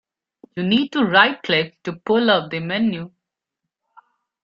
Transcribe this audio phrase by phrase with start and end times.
[0.55, 3.11] You need to right click to pull up the menu.